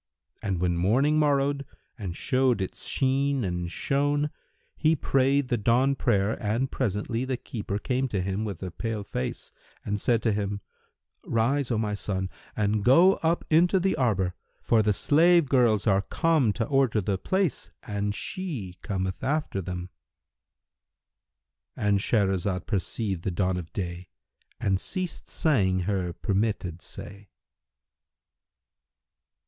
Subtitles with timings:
[0.41, 1.63] And when morning morrowed
[1.95, 4.31] and showed its sheen and shone,
[4.75, 9.03] he prayed the dawn prayer and presently the keeper came to him with a pale
[9.03, 9.51] face,
[9.85, 10.61] and said to him,
[11.23, 16.01] "Rise, O my son, and go up into the arbour: for the slave girls are
[16.01, 23.71] come to order the place, and she cometh after them;"—And Shahrazad perceived the dawn of
[23.71, 24.09] day
[24.59, 27.29] and ceased saying her permitted say.